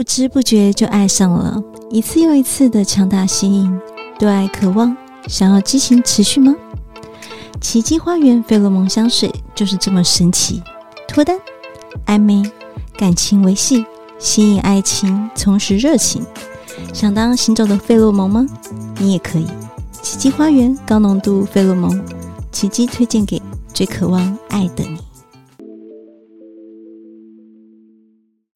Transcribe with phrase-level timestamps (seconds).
[0.00, 3.78] 不知不觉就爱上了，一次又一次的强大吸引，
[4.18, 4.96] 对爱渴望，
[5.28, 6.56] 想要激情持续吗？
[7.60, 10.62] 奇迹花园费洛蒙香水就是这么神奇，
[11.06, 11.38] 脱单、
[12.06, 12.42] 暧昧、
[12.96, 13.84] 感情维系、
[14.18, 16.24] 吸引爱情、重拾热情，
[16.94, 18.46] 想当行走的费洛蒙吗？
[18.96, 19.46] 你也可以，
[20.00, 22.02] 奇迹花园高浓度费洛蒙，
[22.50, 23.42] 奇迹推荐给
[23.74, 25.09] 最渴望爱的你。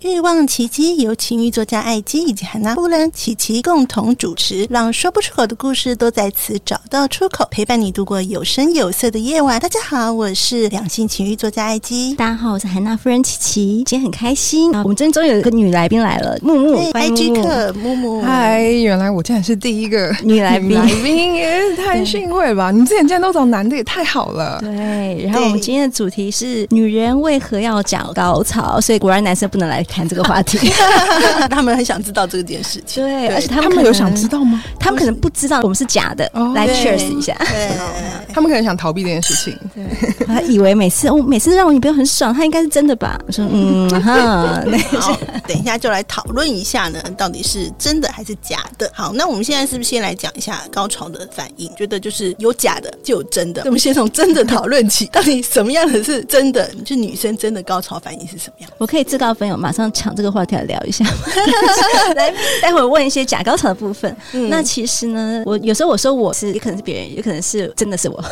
[0.05, 9.59] 欲望奇迹由情欲作家艾姬以及海娜夫人琪琪共同主持，让说不出口的故事都在此找到出口，陪伴你度过有声有色的夜晚。
[9.59, 12.15] 大家好，我是两性情欲作家艾姬。
[12.17, 13.83] 大家好，我是海娜夫人琪琪。
[13.87, 18.21] 今天很开心，啊我们今天终于有一个女来宾来了，木木，IG 客木木。
[18.21, 22.71] 嗨，原来我竟然是第一个女来宾，来宾也太幸会吧？
[22.71, 24.59] 你们之前竟然都找男的，也太好了。
[24.61, 29.83] 对，然后我们今天的主题是女人为何要讲高潮，所以果然男生不能来。
[29.95, 30.59] 谈这个话题，
[31.49, 33.05] 他们很想知道这件事情。
[33.05, 34.63] 对，而且他们，有想知道吗？
[34.81, 36.29] 他们可能不知道我们是假的。
[36.35, 37.37] 哦、来 cheers 一下。
[37.39, 37.71] 对，
[38.35, 39.57] 他们可能想逃避这件事情。
[39.75, 43.19] 对，他以为每次我每次让我女朋友很爽，她应该是真的吧？
[43.27, 44.65] 我说嗯哈，
[44.99, 48.91] 好，等一下就来讨论一下呢，到底是真的还是假的？
[48.93, 51.71] 好，那我们现在是不是先来讲一下高潮的反应？
[51.77, 56.69] 觉得就是有假的就有真的，我们先从真的讨论起，到底什么样的是真的？
[56.85, 58.71] 就女生真的高潮反应是什么样？
[58.79, 59.91] 我可以自告奋勇，马上。
[59.95, 61.05] 抢这个话题来聊一下，
[62.17, 64.15] 来，待会儿问一些假高潮的部分。
[64.33, 68.23] 嗯、那其实呢，我有时候我说我是，也可能是别人，也可能是真的是我。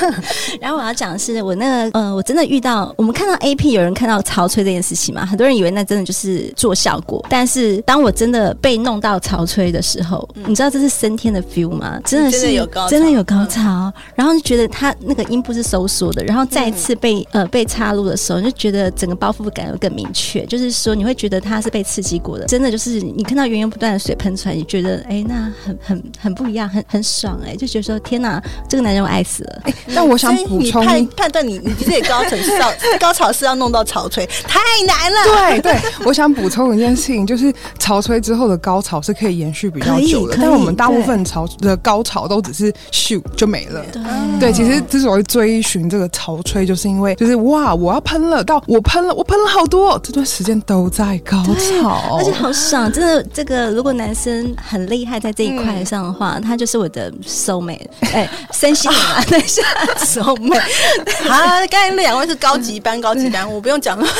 [0.60, 7.24] 然后我要讲的是，我那个呃，我真的遇到，我们看到 A P 有人看到潮吹这件事情嘛，很多人以为那真的就是做效果。
[7.28, 12.00] 但是当我真的被弄到潮吹的时候，嗯、你知道这是升天的 feel 吗？
[12.04, 13.60] 真的是真的有高潮，真的有高潮。
[13.62, 20.89] 嗯、然后就觉得他那个阴部是收缩的，然后再一次被、嗯、呃被插入的时候，就觉得整个包覆感又更明确，就是说。
[20.94, 29.62] 你会觉得他是被刺激过的，真的就是你看到源源不断的水喷出来，你觉得哎，那很很很不一样，很很爽哎，就觉得说天哪，这个男人我爱死了。
[29.64, 35.50] 哎，但我想补充，判判断你你这里高潮是要 高潮是要弄到潮吹，太难了。
[35.50, 43.84] 对 对，我想补充一件事情，就是潮吹之后的高潮是可以延续比较久的，但我们大部分潮的高潮都只是咻就没了。
[43.92, 44.02] 对
[44.40, 50.79] 对，其实之所以追寻这个潮吹，就是因为就是哇，我要喷了，到我喷了，我喷了好多，这段时间都。
[50.88, 52.90] 在高潮，而且好爽！
[52.92, 57.86] 真的，这个如果男生很厉害在这一块上的话，嗯、他就是我的 soul mate。
[58.12, 59.62] 哎，身心啊，等一下
[59.98, 61.28] soul mate。
[61.28, 61.36] 好，
[61.70, 64.06] 刚才那两位是高级班，高级班，我不用讲了。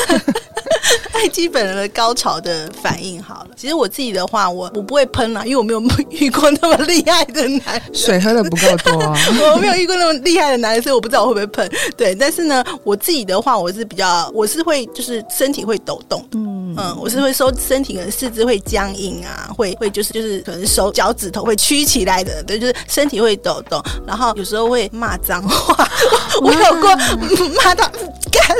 [1.13, 3.49] 太基本的高潮的反应好了。
[3.55, 9.15] 其实我自己的话，我我不会喷啦，因为我没有遇过那么厉害的男，水喝的不够多啊。
[9.53, 11.71] 我没有遇过那么厉害的男生，所以我不知道我会不会喷。
[11.95, 25.87] 对，但是呢，我自己的话，我是比较，我是会就是身体会抖动，嗯嗯，我是会收身体，可能四肢会僵硬啊，会会就是就是可能手脚趾头会曲起来的，对，就是身体会抖动，然后有时候会骂脏话，
[26.41, 26.95] 我有过
[27.63, 27.83] 骂到
[28.31, 28.57] 干，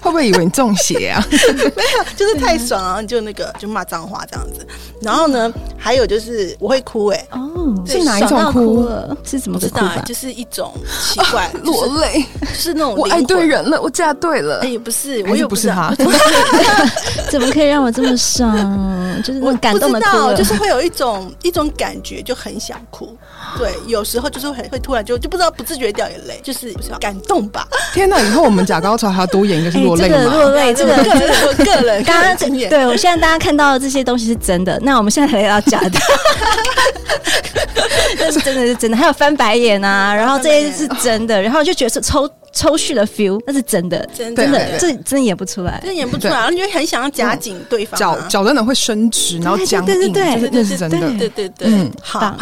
[0.00, 1.22] 会不会以为你中邪啊？
[1.30, 4.66] 没有，就是太爽了，就那个就骂脏话这样子。
[5.02, 9.16] 然后呢，还有就是我会哭，哎，哦，是哪一种哭了？
[9.24, 9.86] 是怎么知道？
[10.06, 10.72] 就是一种
[11.12, 12.24] 奇怪落泪，
[12.54, 14.60] 是那种我爱对人了，我嫁对了。
[14.62, 15.94] 哎，不是，我又不是他，
[17.30, 18.52] 怎么可以让我这么爽？
[19.24, 23.16] 就是我感动的哭，就是会有一种一种感觉，就很想哭。
[23.58, 27.66] 对，有时候就是会会突然就就不知道不自觉掉眼泪，就是感动吧。
[27.92, 30.16] 天哪，以后我们假高潮还要多演一个是落泪吗？
[30.32, 32.36] 落泪，这个个人个人刚刚
[32.68, 35.98] 对，我现在大家看到的这些东西是真的，那我们现在还要假的，
[38.18, 42.28] 这是真的是真的，还有翻白眼啊， 然后这些是真的，然后就觉得是抽。
[42.52, 50.10] 抽蓄的 feel，那是真的，真的，这真的演不出来，真演不出来，然后你就很想要夹紧对方，脚脚真的会伸直，然后僵硬，对对
[50.40, 52.36] 对，那是真的，对对对，嗯，好，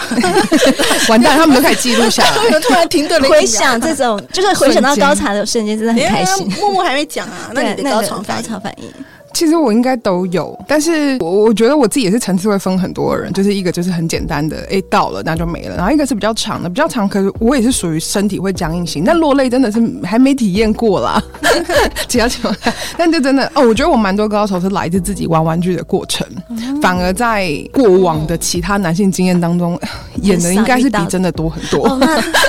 [1.08, 6.50] 完蛋，他们都开始记录下来， 突然停顿了，回想这种，就是回想到高潮的瞬间，真的很开心。
[6.58, 8.88] 默默还没讲啊，那你的高潮高潮反应？
[9.38, 21.22] 其实我应该都有，但是我我觉得我自己也是层次会分很多人，就是一个就是很简单的，哎，到了那就没了，然后一个是比较长的，比较长，可是我也是属于身体会僵硬型，但落泪真的是还没体验过啦，
[22.08, 29.80] 其他情况下，但就真的哦，我觉得我蛮多高手是来自自己玩玩具的过程，嗯、反而在过往的其他男性经验当中，
[30.22, 32.00] 演的应该是比真的多很多，哦、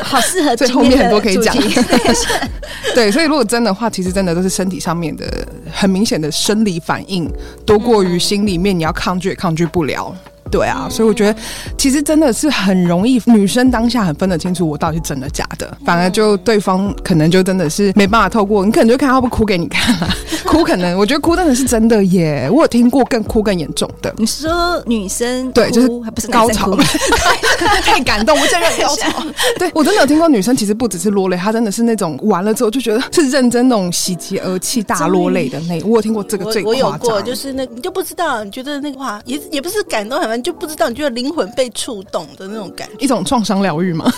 [0.01, 1.55] 好适合， 所以后面很多可以讲，
[2.95, 5.25] 对，所以如果真的话，其实真的都是身体上面的
[5.71, 6.78] 很明显的生理。
[6.79, 7.29] 反应
[7.65, 10.15] 多过于心里面，你要抗拒也抗拒不了。
[10.51, 11.39] 对啊，所以我觉得
[11.77, 20.09] 其实真的是很容易，女生当下很分得清楚我到底是真的假的，反而就对方可能就真的是没办法透过，你可能就看他不哭给你看啊，
[20.45, 24.11] 哭可能我觉得哭真的是真的耶，我有听过更哭更严重的。
[24.17, 26.75] 你说女生对，就是还不是高潮，
[27.83, 29.23] 太感动，我真的高潮。
[29.59, 36.81] 对我真的有听过女生其实不只是落泪，她真的是那种完了之后就觉得是认真那种喜极而泣大落泪的那，我有听过这个最夸张。
[36.87, 40.38] 我有过，就是那你就不知道，你觉得那个话也也不是感动，很。
[40.41, 44.11] 就不知道你觉得灵魂被触动的那种感觉，一种创伤疗愈吗？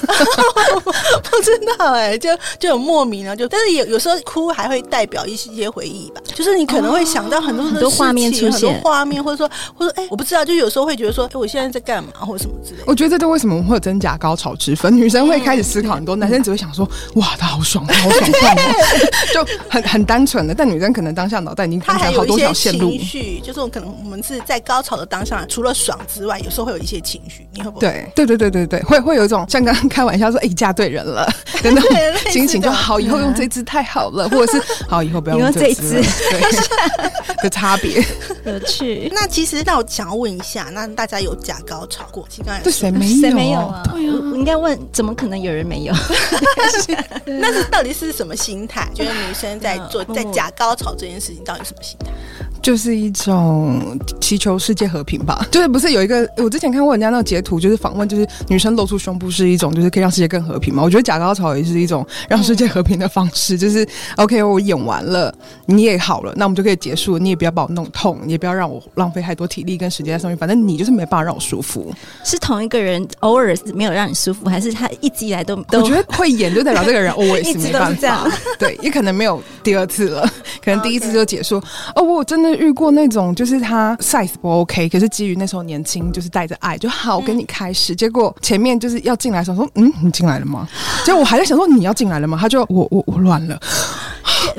[1.24, 2.30] 不知道哎、欸，就
[2.60, 12.84] 就有莫名啊，就但是有有时候哭还会代表一些回忆吧，就是你可能会想到很多很多画面出现，很多画面，或者说或者说哎、欸，我不知道，就有时候会觉得说，哎、欸，我现在在干嘛，或者什么之类的。
[12.88, 14.96] 我觉得这为什么会有真假高潮之分？
[14.96, 18.56] 女生会开始思考很多，嗯、男生只会想说，哇，他好爽，他好爽快，
[19.34, 20.54] 就很很单纯的。
[20.54, 25.98] 但女生可能当下脑袋已经分开好多条线路，情绪就是可能我们是在高潮的当下，除了爽。
[26.14, 28.12] 之外，有时候会有一些情绪，你会不会？
[28.16, 31.28] 对对对对对对，会会有一种像刚刚开玩笑说，哎，嫁对人了，
[31.64, 31.82] 真的
[32.30, 36.42] 心情就好，以后用这支太好了，或者是 好，以后不要用这支，对
[37.44, 38.04] 的差别。
[38.46, 39.10] 有趣。
[39.14, 42.26] 那其实那我想要问一下，那大家有假高潮过？
[42.30, 43.22] 其实刚才对谁没有？
[43.22, 43.82] 谁没有啊？
[43.86, 45.94] 对啊，我应该问，怎么可能有人没有？
[47.26, 48.88] 那是到底是什么心态？
[48.94, 52.12] 觉得女生在做在假高潮这件事情，到底什么心态？
[52.62, 60.84] 就是一种祈求世界和平吧， 就是不是有一个我之前看过人家那个截图，就是访问，就是女生露出胸部是一种，就是可以让世界更和平嘛？
[60.84, 63.88] 我觉得假高潮也是一种让世界和平的方式， 就是
[64.18, 65.34] OK，我演完了，
[65.66, 71.92] 你也好了，那我们就可以结束，你也不要把我弄痛，你也不要让我浪费太多体力跟时间在上面，反正你就是没办法让我舒服。
[72.24, 75.56] 是同一个人偶尔没有让你舒服，还是他一直以来都？
[75.56, 78.28] 我觉得会演就代表这个人 always 没办法，
[78.60, 80.30] 对，也可能没有第二次了，
[80.64, 81.62] 可能第一次就结束。
[81.96, 82.51] 哦，我真的。
[82.56, 87.96] 遇过那种，就是他 size 不 OK，可是基于那时候年轻，就是带着爱，就好，我跟你开始。
[87.96, 90.68] 结果前面就是要进来的时候说，嗯，你进来了吗？
[91.06, 92.38] 结果我还在想说你要进来了吗？
[92.40, 93.60] 他就我我我乱了。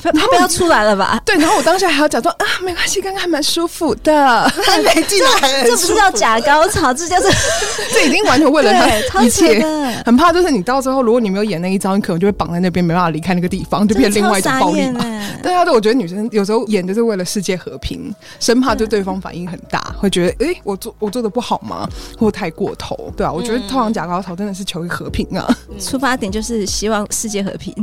[0.03, 1.21] 他不要出来了吧？
[1.25, 7.29] 对，然后我当下还要假装啊，没关系，刚刚还蛮舒服的，还没进来，这不是叫假高潮，这就是
[7.93, 8.73] 这已经完全为了
[9.09, 9.65] 他一切，
[10.05, 15.01] 很怕就是你到最后，如果你没有演那一招，你可能就会绑在那边，没办法离开那个地方，就变成另外一种暴力嘛。
[15.43, 21.89] 对啊，对，我觉得女生有时候演就是为了世界和平，生怕对对方反应很大，会觉得哎，我做我做的不好吗？
[22.19, 23.13] 或太过头？
[23.17, 25.47] 对啊，我觉得通常假高潮真的是求一和平啊，
[25.81, 27.75] 出发点就是希望世界和平，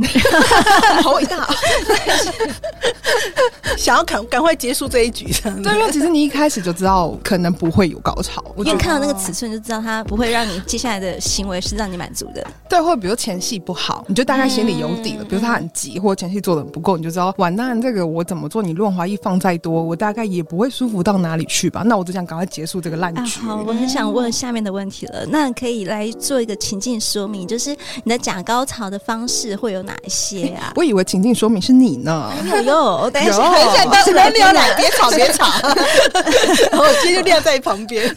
[1.02, 1.48] 好伟大。
[3.76, 5.62] 想要赶赶快结束这一局，这样。
[5.62, 12.46] 对，因为其实你一开始就知道可能不会有高潮，因为看到那个尺寸就知道它不会让你接下来的行为是让你满足的。
[12.68, 15.24] 对，或者比如前戏不好，你就大概心里有底了。
[15.24, 18.62] 嗯、比如他很急，或者前戏做的不够，你就知道完蛋，这个我怎么做？
[18.62, 21.82] 你润滑液放再多，我大概也不会舒服到哪里去吧？
[21.84, 23.40] 那我只想赶快结束这个烂局。
[23.40, 23.46] 啊。
[23.46, 25.24] 好，我很想问下面的问题了。
[25.26, 27.74] 那可以来做一个情境说明，就是
[28.04, 30.72] 你的假高潮的方式会有哪一些啊？
[30.76, 32.32] 我以为情境说明是你呢。
[32.52, 35.46] 哎呦，等一下，等一下，等下，没有来，别吵，别吵。
[36.70, 38.12] 然后我今天就晾在旁边，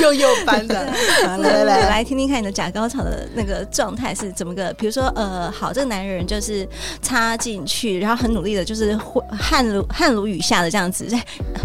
[0.00, 0.74] 又又搬的。
[1.22, 4.72] 来来来，来听听看你的假高潮的那个状态是怎么个？
[4.74, 6.68] 比如说，呃，好，这个男人就是
[7.02, 8.96] 插进去，然后很努力的，就是
[9.38, 11.06] 汗如汗如雨下的这样子。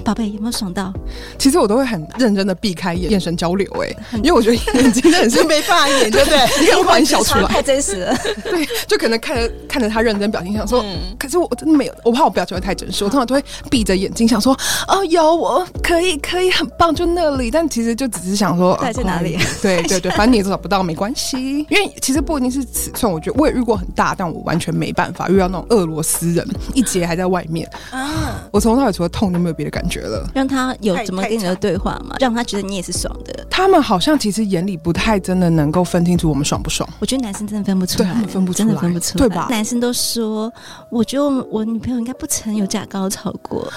[0.03, 0.91] 宝贝，有没有爽到？
[1.37, 6.39] 其实我都会很认真的避开眼眼神交流，哎，因为我觉得眼睛真的是没办法演，对不对？
[6.61, 8.17] 你很欢笑出来， 太真实了。
[8.43, 10.83] 对，就可能看着看着他认真表情，想说，
[11.17, 11.45] 可是我。
[11.47, 14.51] 我真的没有，我怕我表情会太真实，我通常都会闭着眼睛想说，
[14.87, 19.37] 哦，有我可以可以很棒，就那里，但其实就只是想说在哪里？
[19.61, 30.27] 对对对，反正你也找不到没关系，因为其实不一定是尺寸，我觉得我也遇过很大，但我完全没办法遇到那种俄罗斯人，一节还在外面啊，我从头到尾除了痛就没有别的感觉了。
[30.33, 32.15] 让他有怎么跟你的对话嘛？
[32.19, 33.45] 让他觉得你也是爽的。
[33.49, 36.89] 他们好像其实眼里不太真的能够分清楚我们爽不爽。
[36.99, 39.47] 我觉得男生真的分不出来，分不出来，真的分不出来，对吧？
[39.49, 40.51] 男生都说，
[40.95, 42.25] 我觉得我女朋友应该不。
[42.35, 43.71] 曾有假高潮过，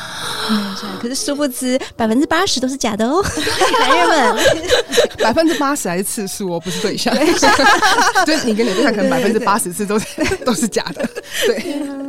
[1.01, 3.23] 可是殊不知百分之八十都是假的哦，
[3.79, 4.45] 男人们，
[5.23, 10.07] 百分之八十还是次数哦，不是对象，所以 你跟你对象可能百分之八十次都是
[10.45, 11.09] 都是假的，
[11.47, 12.08] 对。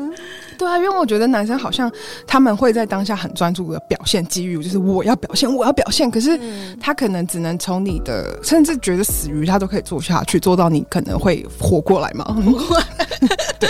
[0.59, 1.89] 对啊，因为我觉得男生好像
[2.27, 6.11] 他们会在当下很专注的表现机遇，就是我要表现，我要表现。
[6.11, 6.37] 可是
[6.81, 12.35] 他可能只能从你的，甚至觉得死鱼他都可以做下去，做到你可能会活过来嘛。
[13.57, 13.69] 对，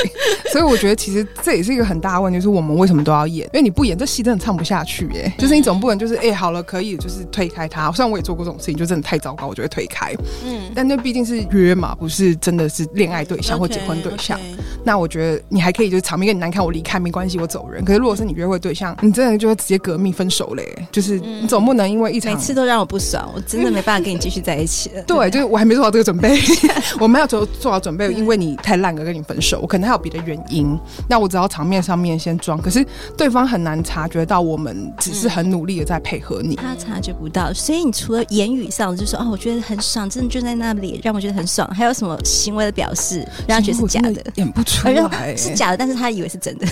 [0.51, 3.45] 所以我觉得其实这也是一个很大的问题，就是我们为什么都要演？
[3.53, 5.31] 因为你不演，这戏真的唱不下去耶。
[5.37, 7.91] 就是你总不能就是哎、欸，好了，可以，就是推开他。
[7.91, 10.13] 虽然我也做过这种事情，就真的太糟糕，我就会推开。
[10.43, 14.39] 嗯，但那毕竟是约嘛，不是真的是恋爱对象或结婚对象。
[14.39, 14.59] Okay, okay.
[14.83, 17.83] 那我觉得你还可以，就是场面跟你难看，我离开没关系，我走人。
[17.83, 20.65] 可是如果是你约会对象，你真的就会直接革命分手嘞。
[20.93, 25.01] 就是你总不能因为一场每次都让我不爽，我真的没办法跟你继续在一起了。
[25.05, 26.39] 对，就是我还没做好这个准备，
[27.01, 29.59] 我没有做做好准备，因为你太烂了，跟你分手。
[29.59, 30.79] 我可能还有别的原因。
[31.09, 32.85] 那我只要场面上面先装，可是
[33.17, 36.55] 对方很难察觉到我们只是很努力的在配合你。
[36.55, 44.23] 他察觉不到，所以你除了言语上就说哦，我觉得很爽，真的就在那里让我觉得很爽，还有什么行为的表示让他觉得是假的？
[44.35, 46.67] 演不出来， 是假的，但是他以为是真的。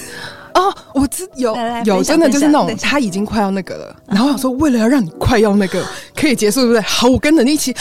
[0.54, 5.86] 哦，我知有有真的就是那种他已经快要那个了，然后我说为了要让你快要那个
[6.16, 6.82] 可以结束，对不对？
[6.82, 7.76] 好，我跟着你一起。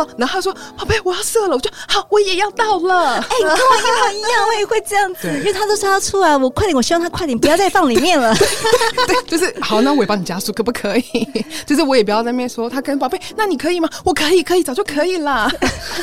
[0.00, 3.16] 好，然后他说：“宝贝，我要射了。”我就好，我也要到了。
[3.16, 8.34] 哎、欸，跟我一模一样，我也会这样子， 因为他都说要出来，我快点，我希望他快点，不要再放里面了。
[9.06, 11.44] 对，就是好，那我也帮你加速，可不可以？
[11.66, 13.88] 就是我也不要在那边说他跟宝贝，那你可以吗？
[14.04, 15.50] 我可以，可以，早就可以啦。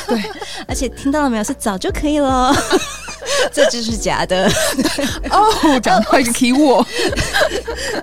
[0.07, 0.21] 对，
[0.67, 1.43] 而且听到了没有？
[1.43, 2.53] 是早就可以了，
[3.53, 4.51] 这就是假的。
[5.31, 6.85] 哦，讲到一个 key word。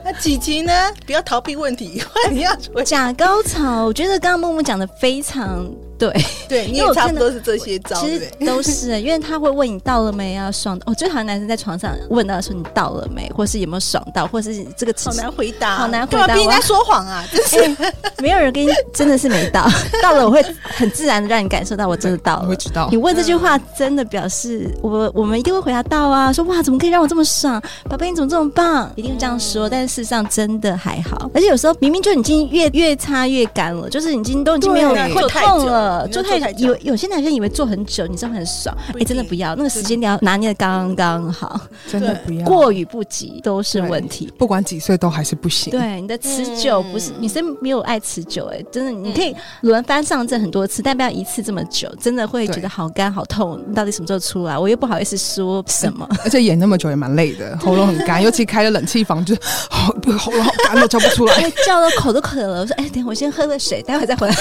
[0.03, 0.73] 那琪琪呢？
[1.05, 3.85] 不要逃避问题，你要假高潮。
[3.85, 5.71] 我觉得刚刚木木讲的非常。
[6.11, 10.79] 对 对，你也差不多是这些招，其实 都是，因为他会问你到了没啊，爽。
[10.85, 16.35] 我最讨厌男生在床上问到说你到了没，或是有没有爽到，或是这个好难回答，好难回答。
[16.35, 17.77] 不应该说谎啊，就是
[18.19, 19.67] 没有人跟你真的是没到，
[20.03, 22.49] 到了我会很自然的让你感受到我真的到了。
[22.49, 29.69] 会知道你问这句话真的表示我我们一定会回答到啊，说哇怎么可以让我这么爽，宝贝你怎么这么棒，一定会这样说。
[29.69, 36.69] 但是事实上真的还好，而且有时候明明就已经越越擦越干了，就是已经都已经没有会痛了，做太久。
[36.69, 41.61] 有有些男生以为做很久，你真的很爽，哎、欸，真的不要，那个时间你要拿捏的刚刚好，
[41.91, 45.71] 真的不要过与不及都是问题，不管几岁都还是不行。
[45.71, 53.63] 对，你的持久不是女生没有爱持久，哎，真的你可以轮番上阵很多次，但不要一次这么久，真的会觉得好干好痛。
[53.67, 54.59] 你到底什么时候出来？
[54.59, 59.35] 我又不好意思说什么，而且演那么久也蛮累的，喉咙很干，尤其开了冷气房，就
[59.71, 62.61] 好 喉咙好干都叫不出来，叫的口都渴了。
[62.61, 64.35] 我说，哎、欸，等我先喝个水，待会再回来。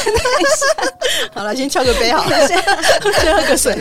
[1.34, 2.12] 好了，先敲个杯。
[2.12, 3.76] 好，了先喝个水。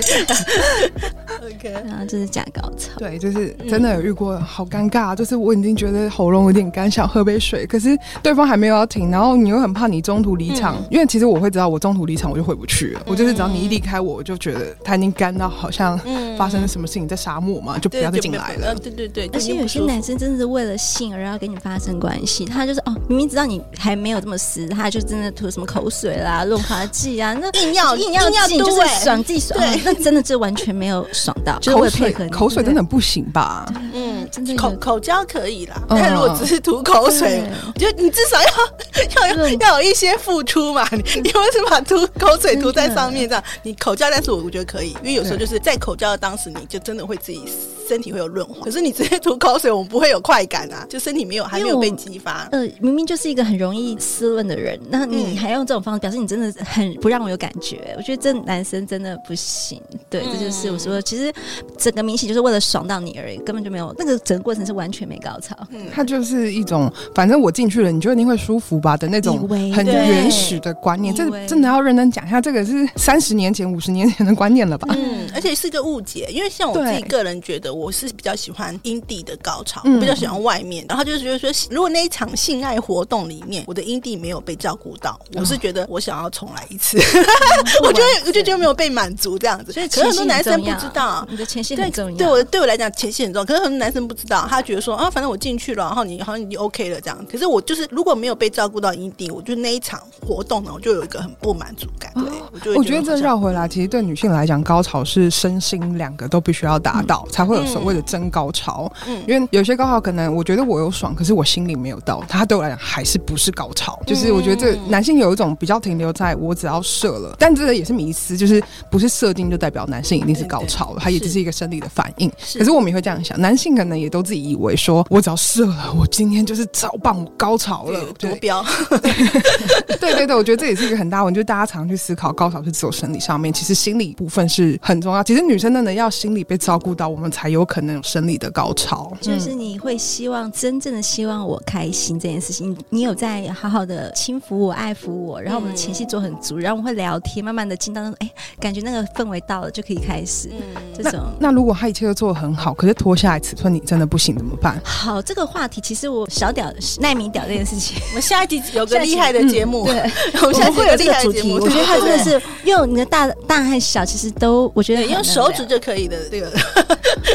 [1.63, 2.91] OK，然后这是假高潮。
[2.99, 5.15] 对，就是真的有遇过，好尴尬。
[5.15, 13.03] 就是我已经觉得喉咙有点干，想喝杯水，可是对方还没有要停，然后你又很怕你中途离场，因为其实我会知道，我中途离场我就回不去了。
[13.07, 15.99] 我就是只要你一离开我，我就觉得他已经干到好像
[16.39, 18.75] 发生了什么事情，在沙漠嘛，就不要再进来了。
[18.77, 28.13] 对对对，而且有些男生真的是为了性而要跟你发生关系，他就是哦，明明知道你还没有这么湿，他就真的吐什么口水啦、润滑剂啊，那 硬要硬。
[28.13, 31.52] 要要就是爽自己爽， 那真的就完全没有爽到。
[31.61, 33.67] 口水口水真的不行吧？
[33.93, 37.43] 嗯，真的口口交可以啦，但如果只是吐口水，
[37.75, 40.87] 我觉得你至少要 要要有一些付出嘛。
[40.93, 43.45] 你你为什么把吐口水涂在上面这样？
[43.63, 47.45] 你口交，但是我我觉得可以，因为有时候就是在口交的当时，你就真的会自己
[47.93, 48.65] 身体会有润滑。
[48.65, 52.49] 可是你直接吐口水，我们不会有快感啊，就身体没有还没有被激发。
[52.53, 57.95] 呃，明明就是一个很容易湿润的人，那你还用这种方式表示你真的很不让我有感觉？
[57.99, 61.31] 我觉得这男生真的不行，对，这就是我说，其实
[61.77, 65.55] 整个明显就是为了爽到你而已，根本就没有那个整个过程是完全没高潮。
[65.71, 71.15] 嗯，他就是一种，反正我进去了，你就一定会舒服吧的那种很原始的观念。
[71.15, 74.89] 这真的要认真讲一下，这个是三十年前、五十年前的观念了吧？
[74.97, 80.85] 嗯，而且是个误解，因为像我自己个人觉得，我是比较喜欢阴蒂的高潮，我比较喜欢外面。
[80.89, 86.99] 然后就是觉得说，如果那一场性爱活动里面，我的阴蒂没有被照顾到，我是觉得我想要重来一次。
[87.83, 92.17] 我觉得，我就觉得没有被满足这样子，所以可是很多男生不知道，你的前戏很重要。
[92.17, 93.45] 对我对我来讲，前戏很重要。
[93.45, 97.27] 可是很多男生不知道，他觉得说啊，反正我进去了，然后你好像你 OK 了这样。
[97.31, 102.13] 可是我就是如果没有被照顾到阴蒂，我就那一场活动呢，我就有一个很不满足感。
[102.15, 108.93] 对，我就我觉得这绕回来，其实对女性来讲，高潮是身心两个都必须要达到，才会有所谓的真高潮。
[109.07, 113.99] 嗯，因为有些高潮可能我觉得我有爽，可是我心里没有到，他对我来讲还是不是高潮。
[114.07, 122.31] 就是我觉得这男性有一种比较停留在我只要射了，但这个也是迷思，就是不是射精就代表男性一定是高潮了，它也只是一个生理的反应。
[122.59, 128.65] 可是我们也会这样想，男性可能也都自己以为说，我只要射了，我今天就是超棒，高潮了，夺标。
[130.01, 132.33] 对对对，我觉得这也是一个很大问题，就是大家常去思考。
[132.33, 135.23] 高潮是只有生理上面，其实心理部分是很重要。
[135.23, 139.13] 其实女生真的要心理被照顾到，我们才有可能有生理的高潮。
[139.21, 150.51] 就是你会希望真正的希望我开心这件事情，你有在好好的轻抚我、爱抚我，然后我们的前戏做很足，然后我们会聊天，慢慢的进到那种哎，感觉那个氛围到了就可以开始。
[150.97, 154.81] 这种那，那如果他一切都做的很好，可是脱下来尺寸你真的不行怎么办？
[154.85, 160.11] 好，这个话题其实我小屌耐米屌这件事情， 我们下一集有个厉害的节目，对，
[160.43, 161.53] 我们下一集会有这个主题。
[161.53, 166.17] 我觉得他真的是用你的大大和小，其实都我觉得用手指就可以的。
[166.31, 166.51] 这个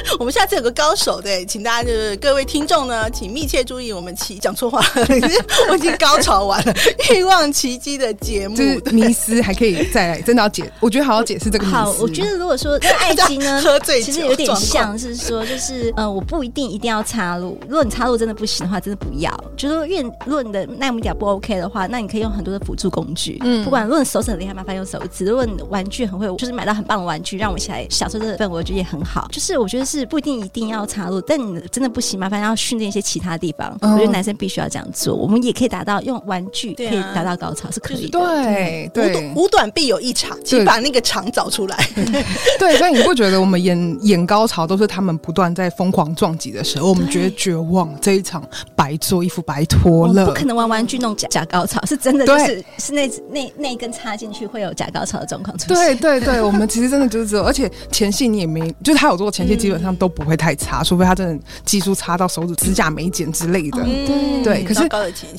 [0.20, 5.08] 我们下次有个高手，对，请大家就是各位听众呢，请密切注意我们奇讲错话了，
[5.70, 6.74] 我已经高潮完了，
[7.14, 11.76] 欲望奇迹的节目，就是迷思还可以再来，真的要解，我觉得好好解释这个迷思。
[11.78, 19.32] 好，我觉得如果说这个爱情呢， 喝醉其实有点像是说，就是呃，我不一定一定要插入，如果你插入真的不行的话，真的不要。
[19.56, 29.28] 就是说，愿如果你的奈米屌不 OK 的话，那你可以用很多的辅助工具，嗯，不管如果你手指很厉害，麻烦用手指；如果你玩具很会，就是买到很棒的玩具，让我们一起来享受这个氛围，我觉得也很好。
[29.32, 33.76] 就是我觉得是不一定一定要插入，但你真的不行，麻烦要训练一些其他地方。
[33.82, 38.20] 嗯、我觉得男生必须要这样做，我们也可以达到用玩具可以达到高潮，是可以的。
[38.20, 41.78] 对对，五短必有一长，请把那个长找出来。
[42.60, 48.44] 对，所以你不觉得我们演演高潮都是他们不断在疯狂撞击的时候，我们觉得绝望，这一场
[48.76, 50.26] 白做，衣服白脱了。
[50.26, 55.98] 不可能玩玩具弄假假高潮，是真的，就是是那那那一根插进去会有假高潮的状况出现。
[55.98, 63.84] 对对对，我们其实真的就是这，而且前戏你也没，就是他有做前戏，基本上都不会太差，除非他真的技术差到手指指甲没剪之类的。
[63.84, 64.88] 对对，可是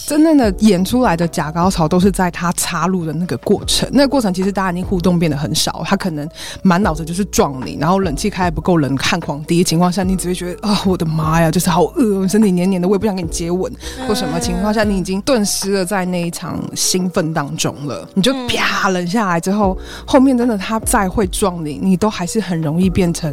[0.07, 6.29] 真正的演出来的假高潮都是在他插入的那个过程，那个过程其实大家已经互动变得很少，他可能
[6.63, 13.73] 满脑子就是撞你，然后冷气开还不够冷，看狂滴的情况下，你只会觉得啊，我的妈呀，就是好饿，身体黏黏的，我也不想跟你接吻，
[14.07, 19.77] 或什么情况下，你已经顿失了在那一场兴奋当中了，你就啪冷下来之后，
[20.07, 23.31] 后面真的他再会撞你，你都还是很容易变成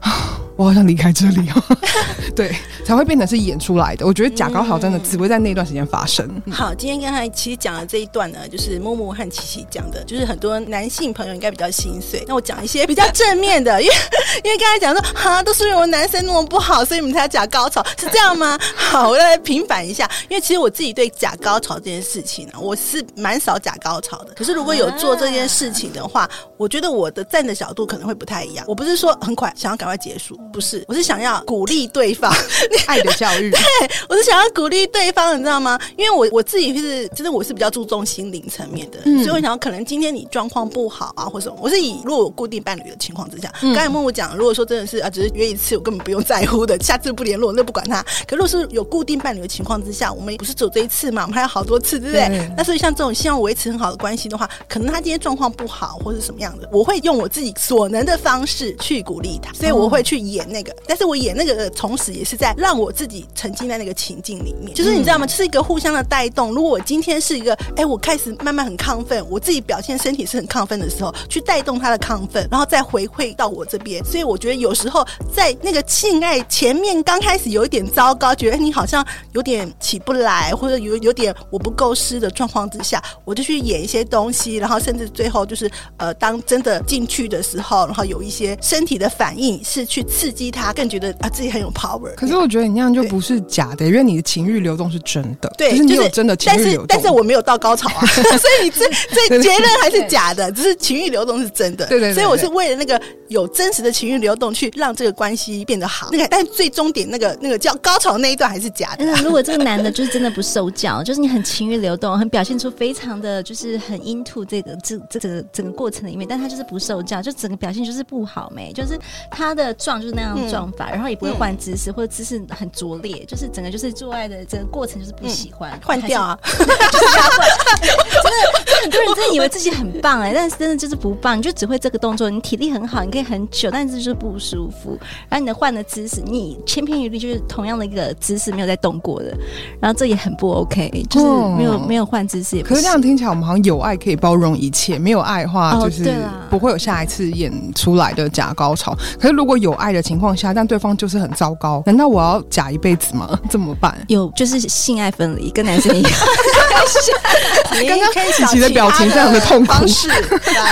[0.00, 0.38] 啊。
[0.56, 1.62] 我好想离开这里哦，
[2.36, 4.06] 对，才会变成是演出来的。
[4.06, 6.28] 我觉得假高潮真的只会在那段时间发生。
[6.50, 12.24] 好，今天刚才其实讲的这一段呢，就是木木和琪琪讲的，就是很多男性朋友应该比较心碎。
[12.28, 13.94] 那我讲一些比较正面的，因为
[14.44, 18.56] 因为刚才讲说，哈，都是因为我男生弄不好，所以你们才要假高潮，是这样吗？
[18.76, 24.32] 好，我要来平反一下，因为其实我自己对假高潮这件事情呢，我是蛮少假高潮的。
[24.34, 28.64] 可是如果有做这件事情的话，我觉得我的站的角度可能会不太一样。
[28.68, 30.38] 我不是说很快想要赶快结束。
[30.54, 32.32] 不是，我是想要鼓励对方，
[32.86, 33.50] 爱的教育。
[33.50, 33.60] 对，
[34.08, 35.76] 我是想要鼓励对方，你知道吗？
[35.96, 48.00] 因为我我自己是，真的我是比较注重心灵层面的，嗯、所以我想要，可能今天你状况不好啊，或什么，我是以如果有固定伴侣的情况之下，刚、嗯、才默默讲，如果说真的是啊，只是约一次，我根本不用在乎的， 下次不联络，那不管他。
[48.28, 52.28] 可如果是有固定伴侣的情况之下，我们不是走这一次嘛，我们还有好多次，对不对？
[52.28, 60.43] 对，那所以像这种希望维持很好的关系的话，可能他今天状况不好，或是什么样的，我会用我自己所能的方式去鼓励他，所以我会去演。
[60.48, 64.74] 那个，但是我演那个的同时，也是在让我自己沉浸在那个情境里面。
[64.74, 65.26] 就是你知道吗？
[65.26, 66.52] 就是一个互相的带动。
[66.52, 74.04] 如果我今天是一个，哎，我开始慢慢很亢奋，我自己表现身体是很亢奋的时候，去带动他的亢奋，然后再回馈到我这边。
[74.04, 90.50] 所以我觉得有时候在那个性爱前面刚开始有一点糟糕，觉得你好像有点起不来，或者有有点我不够湿的状况之下，我就去演一些东西，然后甚至最后就是呃，当真的进去的时候，然后有一些身体的反应是去刺激。
[90.50, 98.84] 他更觉得啊自己很有 power，可是我觉得你那样就不是假的，因为你的情欲流动是真的，对，就是你有真的情欲流动，但是但是我没有到高潮啊， 所以你这
[99.28, 109.04] 这结论还是假的，只是情欲流动是真的，对，对对，所以我是为了那个有真实的情欲流动去让这个关系变得好，那个但是最终点那个那个叫高潮那一段还是假的。
[109.04, 118.98] 那 如果这个男的就是真的不受教，就是你很情欲流动，很表现出非常的就是很 into 这个这这个整个过程里面，但他就是不受教，就整个表现就是不好没，就是
[119.30, 120.34] 他的状就是那样。
[120.44, 127.48] 状法，然后也不会换姿势，或者姿势很拙劣，就是整个就是做爱的整个过程就是不喜欢，换掉啊，就是要换。
[127.80, 134.98] 真的，很多人真的以为自己很棒哎，但是真的就是不棒，你就只会这个动作，你体力很好，你可以很久，但是就是不舒服。
[135.28, 139.34] 然后你的换的姿势，你千篇一律就是同样的一个姿势没有在动过的，
[139.80, 142.62] 然后这也很不 OK，就是没有没有换姿势。
[142.62, 146.12] 可是这样听起来，我们好像有爱可以包容一切，没有爱的话就是
[146.50, 148.96] 不会有下一次演出来的假高潮。
[149.18, 150.36] 可是如果有爱的情况。
[150.36, 153.38] 下，但对方就是很糟糕，难道我要假一辈子吗？
[153.48, 153.96] 怎么办？
[154.08, 156.12] 有就是性爱分离，跟男生一样。
[157.88, 159.86] 刚刚开始琪的表情非常的痛苦。
[159.86, 160.16] 是来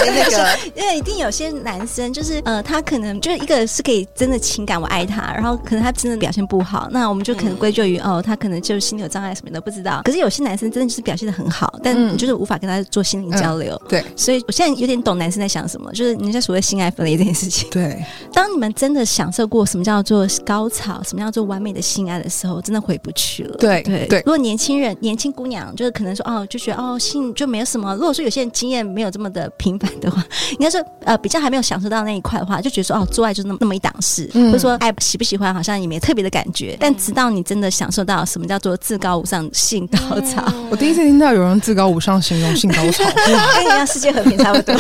[0.07, 10.03] 那个， 因为一定有些男生就是呃，他可能就是一个是可以真的情感我爱他，然后可能他真的表现不好，那我们就可能归咎于哦，他可能就是心理有障碍什么的，不知道。
[10.05, 13.81] 可是有些男生真的就是表现的很好，但你就是无法跟他做心灵交流。
[13.88, 17.68] 对，所以我现在有点懂男生在想什么，就是人家所谓性爱分离这件事情。
[17.71, 23.56] 对，当你们真的享受过什么叫做高潮，什么叫做完美的性爱的时候，真的回不去了。
[23.56, 24.18] 对对对。
[24.18, 27.94] 如果年轻人、年轻姑娘就是可能说哦，就觉得哦性就没有什么。
[27.94, 30.20] 如果说有些人经验没有这么的频繁的话，
[30.54, 36.76] 应该说呃比较还没有享受到那一块的话，就觉得说哦做爱就是那么那么一档事，嗯、或者说爱喜不喜欢好像也没特别的感觉。
[36.80, 43.04] 但直到你真的享受到什么叫做至高无上性高潮，嗯、我第一次听到有人至高无上形容性高潮，
[43.54, 44.74] 跟你一样世界和平差不多，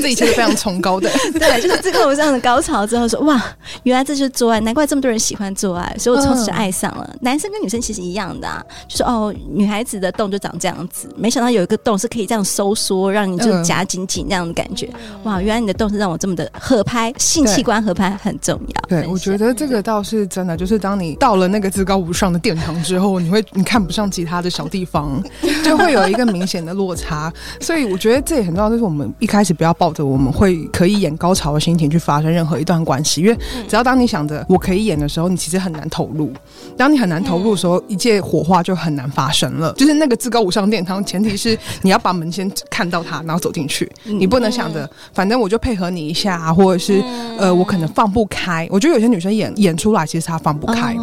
[0.00, 1.10] 这一切是非常崇高的。
[1.34, 3.42] 对，就是至高无上的高潮之后说哇，
[3.82, 7.08] 原来这就是做爱，难怪这么多人喜欢做爱，所以我从此就爱上了。
[7.12, 14.88] 嗯、男生跟女生其实一样的、啊，就是哦，女孩子的洞就长这样子，没想到有一个洞是可以这样收缩，让你就夹紧紧那样的感觉。
[14.94, 18.82] 嗯、哇，原来你的洞是让我这么的合拍，性器官合拍很重要。
[18.88, 25.22] 对，我觉得这个倒是真的，就是当你到了那个至高无上的殿堂之后，你会你看不上其他的小地方，
[25.64, 27.32] 就会有一个明显的落差。
[27.60, 36.32] 所以我觉得这也很重要，就是我们一开始不要抱着我们会可以演高潮的心情去发生任何一段关系，因为只要当你想着我可以演的时候，你其实很难投入。
[36.76, 39.72] 当你很难投入的时候，一切火花就很难发生了。
[39.74, 43.88] 就是那个至高无上殿堂，前提是你要把门先看到它，然后走进去。
[44.02, 47.00] 你不能想着反正我就配合你一下，或者是
[47.38, 48.66] 呃我可能放不开。
[48.72, 50.96] 我觉得有些女生演演出来，其实她放不开。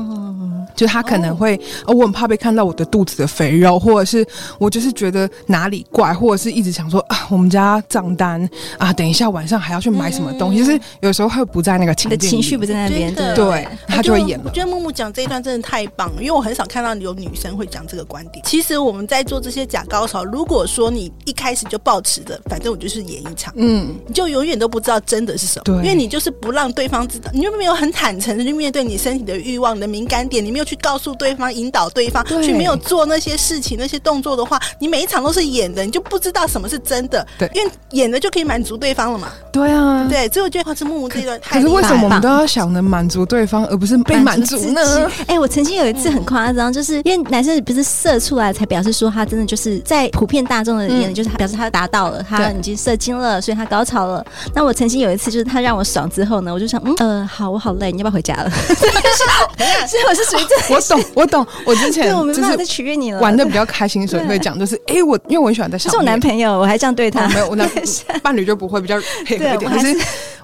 [0.77, 4.25] 就他可能会，哦，我很怕被看到我的肚子的肥肉，或者是
[4.59, 14.45] 我就是觉得哪里怪，或者是一直想说啊，我们家账单啊，等一下晚上还要去买什么东西，就是有时候会不在那个情境，情绪不在那边，对，他就会演了。
[14.45, 18.45] 我觉得木木讲这一段真的太棒了，因为我很少看到有女生会讲这个观点。
[18.45, 30.66] 其实我们在做这些假高潮，如果说你一开始就抱持着，反正我就是演一场，嗯，你就永远都不知道真的是什么，对，因为你就是不让对方知道，你就没有很坦诚的去面对你身体的欲望、你的敏感点，你没有。
[30.67, 37.25] 去告诉对方，引导对方对去没有做那些事情、那些动作的话，你每一场都是演的，你就不知道什么是真的。
[37.39, 39.29] 对，因为演的就可以满足对方了嘛。
[39.51, 41.55] 对啊，对，所以我觉得是木木这段太。
[41.55, 44.81] 可是为什么我们都要想着满足对方，而不是被满足呢？
[45.27, 54.25] 哎、欸，我曾经有一次很夸张，就是因为男生不是射出来才表示说他真的就是在普遍大众的眼里，就是他表示他达到了，他已经射精了，所以他高潮了。
[54.53, 58.49] 那我曾经有一次，就是他让我爽之后呢，我就想，嗯呃，好，我好累，你要不要回家了？
[59.87, 60.56] 所以我是属于这。
[60.69, 61.47] 我懂， 我懂。
[61.65, 65.91] 我之前就是取悦你了，玩的比较开心，所以会讲，就是哎、欸，我因为我很喜欢在上面。
[65.91, 67.69] 是我男朋友，我还这样对他，哦、没有我男
[68.21, 69.71] 伴侣就不会比较配合一点。
[69.71, 69.95] 可是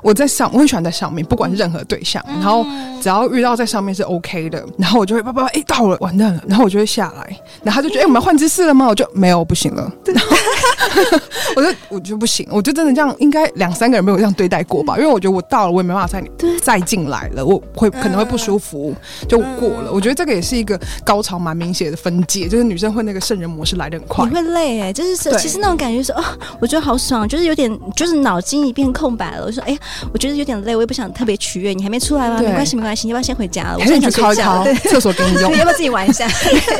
[0.01, 2.65] 我在上，我很喜欢在上面，不管是任何对象，然后
[3.01, 8.87] 只要遇到在上面是 OK 的，然后我就会叭叭叭，哎、欸，到了，完蛋了，然后我就会下来，然后他就觉得，哎、欸，我们要换姿势了吗？
[8.87, 9.91] 我就没有，不行了。
[10.05, 10.35] 然后
[11.55, 14.97] 我就我就不行，我就真的这样，应该两三个人没有这样对待过吧？
[14.97, 16.23] 因为我觉得我到了，我也没办法再
[16.61, 18.95] 再进来了，我会可能会不舒服，
[19.27, 19.91] 就过了。
[19.91, 26.23] 我觉得这个也是一个高潮蛮明显的分界，就是女生会那个圣人模式来的很快，你会累哎、欸，就是其实那种感觉是哦，
[26.59, 29.45] 我觉得好爽，就是有点就是脑筋一片空白了。
[29.45, 29.77] 我说哎呀，
[30.11, 32.39] 我觉得有点累，我也不想特别取悦你，还没出来吗？
[32.41, 33.77] 没关系没关系，你要不要先回家了？
[33.79, 36.27] 我先去敲一敲厕所给你用， 要不要自己玩一下？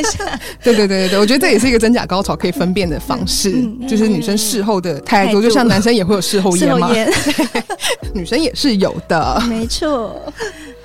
[0.63, 3.51] 对对对对对，我觉得这也是一个真假高潮可以分辨的方式，
[3.87, 6.89] 就是女生事后的态度，就像男生也会有事后 烟嘛，
[8.13, 10.19] 女生也是有的，没错。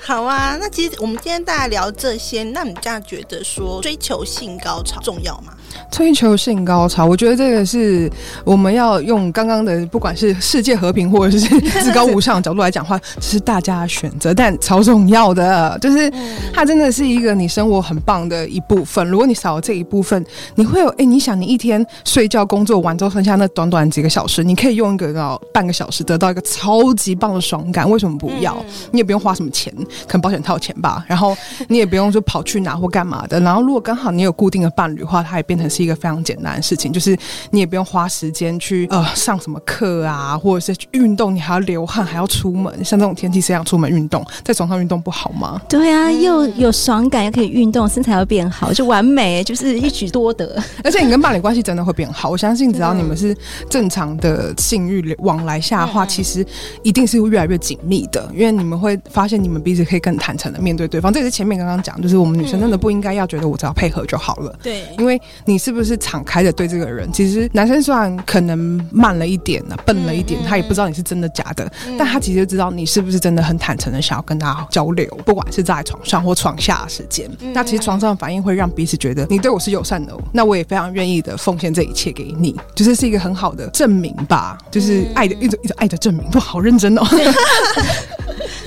[0.01, 5.53] 好啊，那其实我们今天大家聊这些，那你这样觉得说追求性高潮重要吗？
[5.91, 8.11] 追求性高潮，我觉得这个是
[8.45, 16.13] 我们要用刚刚的，不管是世界和平或者是至高无上的角度来讲话，这是大家的选择，但超重要的，就是
[16.53, 19.07] 它真的是一个你生活很棒的一部分。
[19.09, 28.57] 如果你少了这一部分，你会有哎，你想你一天睡觉工作完之后剩下那短短几个小时，你可以用一个到半个小时得到一个超级棒的爽感，为什么不要？
[28.91, 29.73] 你也不用花什么钱。
[30.07, 31.37] 可能保险套钱吧，然后
[31.69, 33.39] 你也不用说跑去拿或干嘛的。
[33.41, 37.17] 然后如果刚好你有固定的伴侣的话，它也变成是一个非常简单的事情，就是
[37.51, 42.73] 你也不用花时间去呃上什么课啊，或者是去运动，你还要流汗，还要出门。
[42.85, 44.25] 像这种天气，谁想出门运动？
[44.45, 45.61] 在床上运动不好吗？
[45.69, 50.63] 对啊，又有爽感，又可以运动，身材又变好，就完美，就是一举多得。
[50.85, 52.31] 而且你跟伴侣关系真的会变好。
[52.31, 53.37] 我相信，只要你们是
[53.69, 56.45] 正常的性欲往来下的话，其实
[56.83, 64.59] 一定是会越来越紧密的，因为你们会发现你们彼此可以更坦诚的面对对方，这也是前面刚刚讲，就是我们女生真的不应该要觉得我只要配合就好了。
[64.63, 67.11] 对，因为你是不是敞开的对这个人？
[67.11, 68.59] 其实男生虽然可能
[68.93, 77.27] 慢了一点呢，笨了一点，他也不知道你是真的假的，但他其实知道你是不是真的很坦诚的想要跟他交流，不管是在床上或床下的时间。
[77.55, 86.29] 那其实床上的反应会让彼此觉得你对我是友善的，那我也非常愿意的奉献这一切给你，就是是一个很好的证明吧，就是爱的一种一种爱的证明。
[86.33, 87.03] 哇，好认真哦。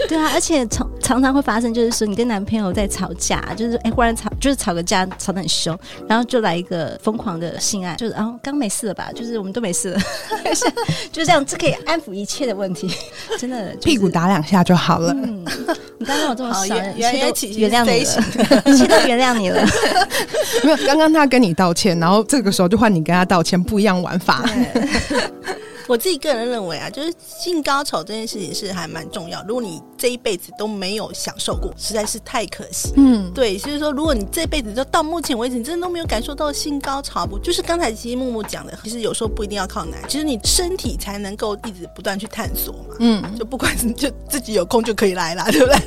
[0.10, 6.71] 对啊，而且常常常会发生，就是说你跟男朋友在吵架，就是哎，忽然吵，就是吵个架，吵得很凶，然后就来一个
[7.02, 9.10] 疯狂的性爱，就是啊，刚没事了吧？
[9.16, 10.00] 就是我们都没事了，
[11.12, 12.90] 就这样，这可以安抚一切的问题，
[13.40, 15.14] 真的，就是、屁股打两下就好了。
[15.14, 15.46] 嗯，
[15.98, 17.14] 你刚刚有这么少，原原
[17.58, 19.66] 原谅你了，一切 都原谅你了。
[20.64, 24.44] 没有，刚刚他跟你道歉，然后这个时候就换你跟他道歉，不一样玩法。
[25.92, 29.44] 我自己个人认为啊，就是性高潮这件事情是还蛮重要。
[29.46, 32.94] 如果你这一辈子都没有享受过，实在是太可惜。
[32.96, 42.96] 嗯，对，所以说，如果你这辈子就到目前为止，你真的都没有感受到性高潮，不就是刚才其实木木讲的，其实有时候不一定要靠男，其实你身体才能够一直不断去探索嘛。
[43.00, 45.78] 嗯，就不管是就自己有空就可以来啦，对不对？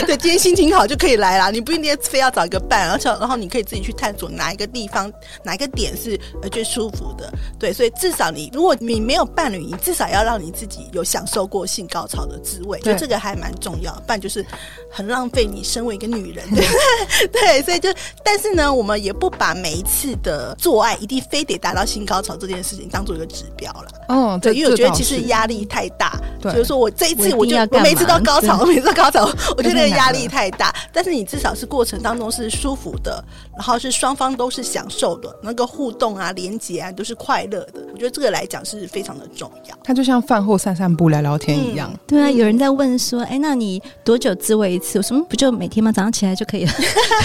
[0.06, 7.30] 对，今天心情好就可以来啦，你不一定非要找一个伴，而且然后你可以自己去探索哪一个地方、哪一个点是呃最舒服的。
[7.58, 9.49] 对，所以至少你如果你没有伴。
[9.58, 14.44] 你至少要让你自己有享受过性高潮的滋味，就这个还蛮重要，不然就是
[14.90, 16.44] 很浪费你身为一个女人。
[16.50, 16.66] 对，
[17.32, 17.88] 对，所以就，
[18.24, 23.88] 但是呢，我们也不把每一次的做爱一定非得达到性高潮这件事情当做一个指标了。
[24.08, 26.18] 哦，对，因为我觉得其实压力太大。
[26.40, 29.24] 对，就是说我这一次我就我每次都高潮，我每次都高潮，
[29.56, 30.74] 我觉得压力太大。
[30.92, 33.22] 但是你至少是过程当中是舒服的，
[33.54, 37.80] 然后是双方都是享受的，那个互动啊、连接啊都是快乐的。
[37.92, 39.39] 我觉得这个来讲是非常的重。
[39.40, 41.90] 重要，他就像饭后散散步、聊聊天一样。
[41.94, 45.90] 嗯、对啊，有人在问说：“哎，那你多久自慰一次？”我说：“不就每天吗？
[45.90, 46.72] 早上起来就可以了。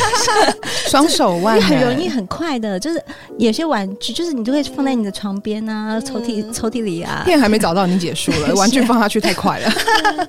[0.88, 3.04] ”双手腕 很容易、很快的，就是
[3.38, 7.24] 有些玩具，就是你都会放在你的床边啊、抽屉、嗯、抽屉里啊。
[7.26, 9.70] 店还没找到，你结束了， 玩具放下去太快了。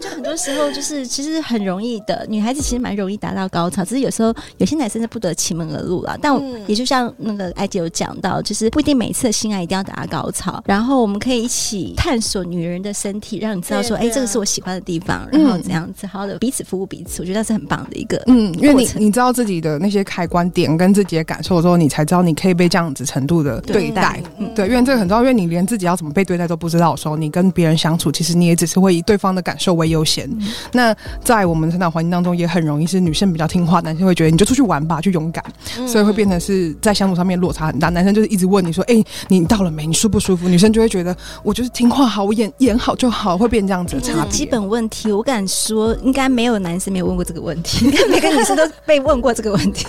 [0.01, 6.19] 就很多时候就是其实很容易的，女孩子其实蛮容易达到高潮，只是有时候有些男生是不得其门而入了。
[6.21, 6.35] 但
[6.67, 11.66] 也就像那个艾姐有讲到，就是不一定每次的性爱一定要达到高潮，然后我们可以一起。
[11.97, 18.23] 探索女人的身体，让你知道说，哎、这个是我喜欢的地方，然后这样子好好的彼此服务彼此，我觉得那是很棒的一个。
[18.27, 24.23] 嗯，因为你你知道自己的那些开关点跟自己的感受之后，你才知道你可以被这样子程度的对待。
[24.39, 30.29] 对，对，因为这个很重要，因为你连自己要怎么被对待都不知道的时候，你跟别人相处，其实你也只是会以对方的感受为优先。
[30.31, 35.45] 嗯、那在我们成长环境当中，也很容易是女生比较听话，男生会觉得你就出去玩吧，就勇敢，
[35.79, 37.89] 嗯、所以会变成是在相处上面落差很大。
[37.89, 39.87] 男生就是一直问你说，哎、欸，你到了没？
[39.87, 40.49] 你舒不舒服？
[40.49, 41.71] 女生就会觉得我就是。
[41.77, 44.31] 听话好，我演演好就好，会变这样子的差别。
[44.31, 49.87] 基本问题，我敢说，应该没有男生没有问过这个问题，应该每个女生都被问过这个问题。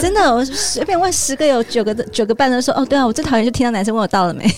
[0.00, 4.50] 真的，我随便问十个，有九个的九个半都说，哦，对啊，我最讨厌就听到男生问我到了没。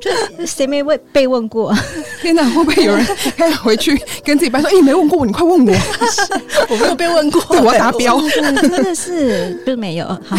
[0.00, 1.74] 就谁没问被问过？
[2.20, 3.04] 天哪，会不会有人
[3.36, 5.74] 可以回去跟自己班说：“哎、欸，你没问过我，你快问我。
[6.68, 8.20] ”我没有被问过，我要达标。
[8.30, 10.06] 真的是就没有。
[10.26, 10.36] 好，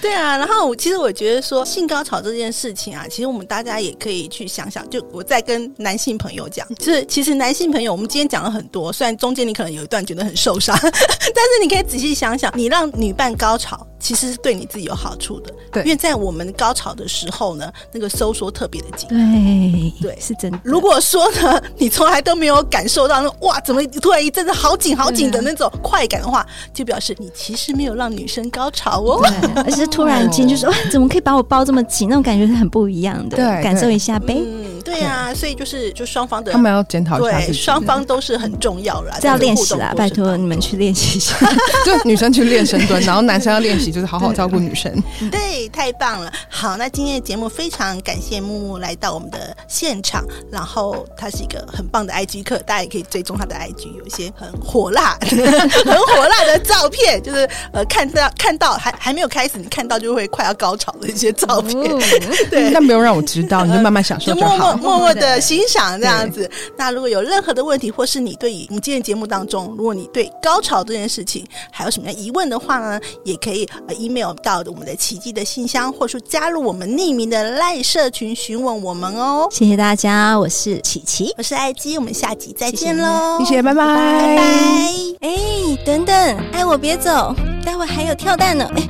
[0.00, 0.36] 对啊。
[0.36, 4.88] 然后，其实我觉得说性高潮这件事情啊，其实我们大家也可以去想想。
[4.88, 15.52] 就我在跟男性朋友讲，就是其实男性朋友，我们今天讲了很多，虽然中间你可能有一段觉得很受伤，但是你可以仔细想想，你让女伴高潮，其实是对你自己有好处的。
[15.72, 17.70] 对，因为在我们高潮的时候呢。
[17.92, 20.58] 那个收缩特别的紧，对对，是真的。
[20.62, 29.22] 如果说呢，你从来都没有感受到那哇，怎么突然一阵子好紧好紧的那种快感的话，就表示你其实没有让女生高潮哦。
[29.56, 32.08] 而且是突然间 就是哇，怎么可以把我包这么紧？
[32.08, 33.36] 那种感觉是很不一样的。
[33.36, 34.42] 对，感受一下呗。
[34.44, 41.34] 嗯，对啊，所以就是就双方的，他们要检讨一下，对，双方都是很重要啦，这要练习啦，拜托你们去练习一下。
[41.84, 44.92] 就女生去练深蹲，然后男生要练习就是好好照顾女生。
[45.30, 46.32] 对，太棒了。
[46.48, 47.90] 好，那今天的节目非常。
[48.02, 61.76] 感谢木木来到我们的现场，然后他是一个很棒的 IG 客，大家也可以追踪他的 IG，有一些很火辣、 很火辣的照片，就是呃看到看到还还没有开始，你看到就会快要高潮的一些照片。
[61.78, 61.98] 哦、
[62.50, 66.50] 对，那不用让我知道，你就慢慢享受就好，就默默的欣赏这样子。
[66.76, 77.80] 那如果有任何的问题，或是你对于我们今天节目当中，如果你对高潮这件事情还有什么疑问的话呢，也可以呃 email 到我们的奇迹的信箱，或是加入我们匿名的赖。
[77.82, 85.28] 社群询问我们哦，谢谢大家，我是琪琪，我是艾姬，我们下集再见喽，谢谢，拜拜，拜拜。
[85.28, 85.38] 哎，
[85.84, 86.14] 等等，
[86.52, 88.70] 爱我别走，待会还有跳蛋呢。
[88.76, 88.88] 哎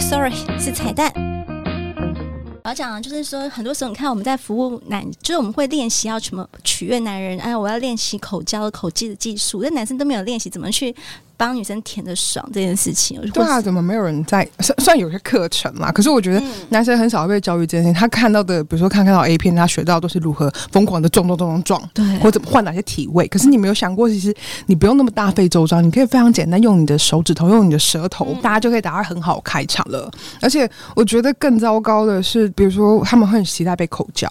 [0.00, 1.31] ，sorry，是彩蛋。
[2.64, 10.94] 我要讲就是说，很多时候你看我们在服务男，就是我们会练习要什么取悦男人，哎，我要练习口交、口技的技术，那男生都没有练习怎么去。
[11.42, 13.20] 帮女生舔的爽这件事情。
[13.32, 14.48] 对啊，怎么没有人在？
[14.60, 17.94] 算算有些课程嘛，可是我觉得男生很少会被教育这件事情。
[17.94, 23.26] 他看到的，比如说看看到 A 片，他学到都是如何疯狂的撞撞撞撞撞，对，或怎么换哪些体位。
[23.26, 24.32] 可是你没有想过，其实
[24.66, 30.08] 你不用那么大费周章，你可以非常简单，用你的手指头，用你的舌头，嗯、大家就可以达到很好开场了。
[30.40, 34.28] 而且我觉得更糟糕的是，比如说他们会很期待被口交，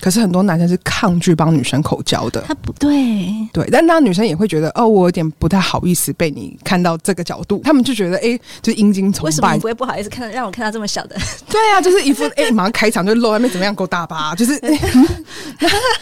[0.00, 2.42] 可是很多男生是抗拒帮女生口交的。
[2.46, 9.26] 他不对，对，但那女生也会觉得，哦，我有点不太好意思被你看到这个角度，他们就觉得，哎，就是阴茎崇拜。
[9.26, 11.16] 为什么你不会不好意思看到让我看到这么小的？
[11.48, 14.34] 对啊，就是一副 哎，马上开场就露外面怎么样够大吧？
[14.36, 15.08] 就是、 嗯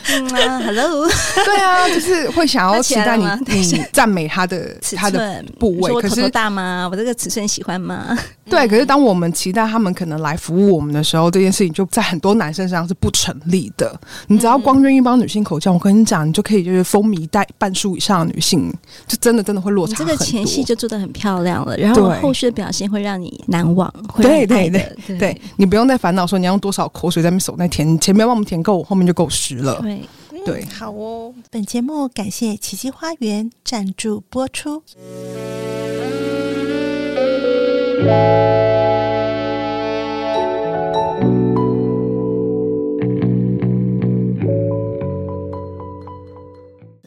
[0.09, 1.09] 嗯、，Hello，
[1.45, 6.89] 对啊，就是会想要期待你你赞美他的他的部位，可是大吗？
[6.91, 8.19] 我这个尺寸喜欢吗？
[8.49, 13.99] 对，可是当我们期待他们可能来服务我们的时候，这件事情就在很多男生身上是不成立的。
[14.27, 18.73] 你只要光愿意帮女性口交，我跟你讲，你就可以就是风靡带半数以上的女性，
[19.07, 20.17] 就真的真的会落差很多。
[20.33, 23.93] 这个前戏就做得很漂亮了，然后后续的表现会让你难忘。
[24.17, 29.81] 对对对对，对，你不用再烦恼说你要用多少口水在那手那填，前面帮我们填够，后面就够湿了。
[29.83, 30.01] 对
[30.45, 31.33] 对，好哦。
[31.51, 34.83] 本节目感谢奇迹花园赞助播出。